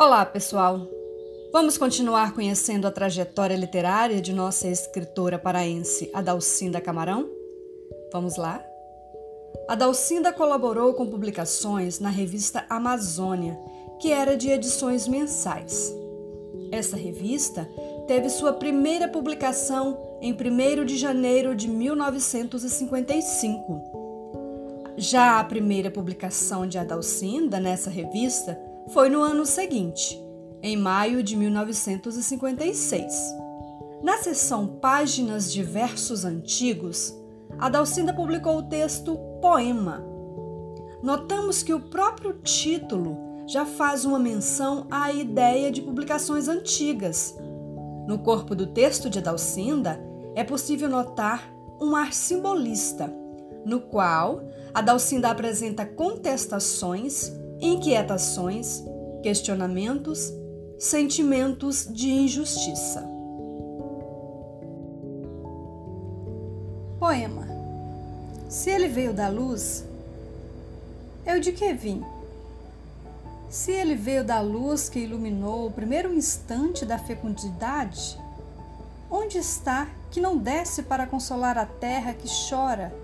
[0.00, 0.88] Olá, pessoal!
[1.52, 7.28] Vamos continuar conhecendo a trajetória literária de nossa escritora paraense Adalcinda Camarão?
[8.10, 8.64] Vamos lá?
[9.68, 13.60] Adalcinda colaborou com publicações na revista Amazônia,
[14.00, 15.94] que era de edições mensais.
[16.72, 17.68] Essa revista
[18.06, 23.82] teve sua primeira publicação em 1 de janeiro de 1955.
[24.96, 30.20] Já a primeira publicação de Adalcinda nessa revista foi no ano seguinte,
[30.62, 33.14] em maio de 1956.
[34.02, 37.14] Na seção Páginas de Versos Antigos,
[37.58, 40.02] a Dalcinda publicou o texto Poema.
[41.02, 47.36] Notamos que o próprio título já faz uma menção à ideia de publicações antigas.
[48.06, 50.00] No corpo do texto de Dalcinda
[50.34, 53.12] é possível notar um ar simbolista,
[53.64, 54.42] no qual
[54.72, 58.82] a Dalcinda apresenta contestações inquietações,
[59.22, 60.32] questionamentos,
[60.78, 63.06] sentimentos de injustiça.
[66.98, 67.46] Poema.
[68.48, 69.84] Se ele veio da luz,
[71.26, 72.02] eu de que vim?
[73.48, 78.18] Se ele veio da luz que iluminou o primeiro instante da fecundidade,
[79.10, 82.94] onde está que não desce para consolar a terra que chora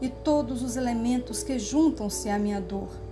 [0.00, 3.03] e todos os elementos que juntam-se à minha dor?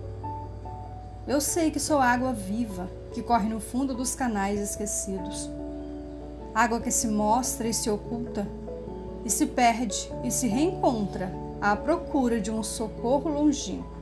[1.25, 5.49] Eu sei que sou água viva que corre no fundo dos canais esquecidos.
[6.53, 8.45] Água que se mostra e se oculta,
[9.23, 13.93] e se perde e se reencontra à procura de um socorro longínquo.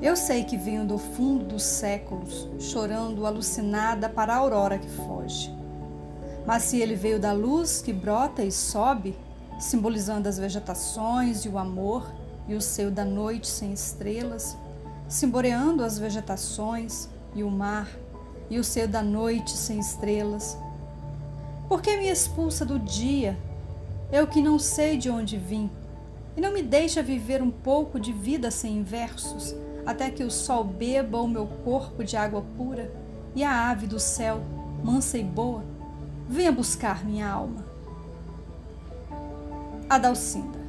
[0.00, 5.54] Eu sei que venho do fundo dos séculos, chorando alucinada para a aurora que foge.
[6.46, 9.14] Mas se ele veio da luz que brota e sobe,
[9.60, 12.10] simbolizando as vegetações e o amor
[12.48, 14.56] e o céu da noite sem estrelas,
[15.08, 17.88] simboreando as vegetações e o mar
[18.50, 20.58] e o céu da noite sem estrelas.
[21.68, 23.38] Por que me expulsa do dia,
[24.12, 25.70] eu que não sei de onde vim,
[26.36, 29.54] e não me deixa viver um pouco de vida sem versos,
[29.86, 32.92] até que o sol beba o meu corpo de água pura
[33.34, 34.42] e a ave do céu,
[34.82, 35.64] mansa e boa,
[36.28, 37.64] venha buscar minha alma.
[39.88, 40.63] Adalcinda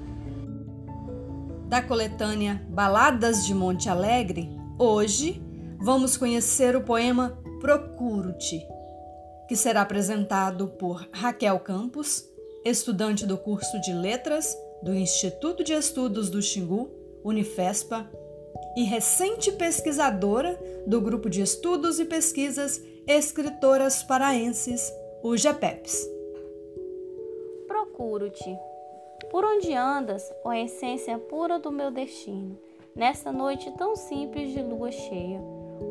[1.67, 5.41] da coletânea Baladas de Monte Alegre, hoje
[5.79, 8.65] vamos conhecer o poema Procuro-te,
[9.47, 12.23] que será apresentado por Raquel Campos,
[12.63, 16.91] estudante do curso de Letras do Instituto de Estudos do Xingu,
[17.23, 18.07] Unifespa,
[18.77, 24.91] e recente pesquisadora do Grupo de Estudos e Pesquisas Escritoras Paraenses,
[25.23, 26.07] o GEPEPS.
[27.67, 28.55] Procuro-te
[29.31, 32.57] por onde andas, ó essência pura do meu destino,
[32.95, 35.41] nesta noite tão simples de lua cheia?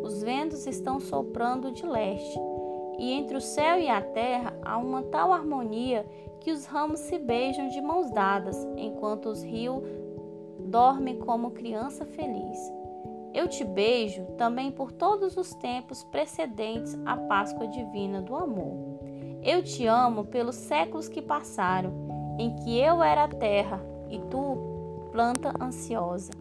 [0.02, 2.38] Os ventos estão soprando de leste,
[2.98, 6.06] e entre o céu e a terra há uma tal harmonia
[6.40, 9.82] que os ramos se beijam de mãos dadas, enquanto os rios
[10.58, 12.58] dormem como criança feliz.
[13.32, 19.00] Eu te beijo também por todos os tempos precedentes à Páscoa divina do amor.
[19.42, 21.92] Eu te amo pelos séculos que passaram
[22.38, 23.80] em que eu era terra
[24.10, 26.32] e tu, planta ansiosa.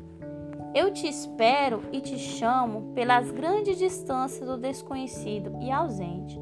[0.74, 6.40] Eu te espero e te chamo pelas grandes distâncias do desconhecido e ausente.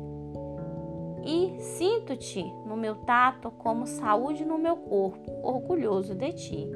[1.24, 6.72] E sinto-te no meu tato como saúde no meu corpo, orgulhoso de ti.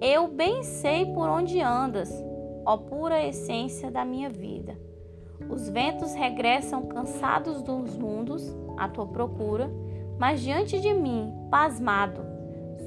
[0.00, 2.12] Eu bem sei por onde andas,
[2.64, 4.78] ó pura essência da minha vida.
[5.48, 9.70] Os ventos regressam cansados dos mundos à tua procura
[10.20, 12.20] mas diante de mim, pasmado,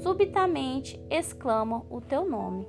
[0.04, 2.64] subitamente exclama o teu nome.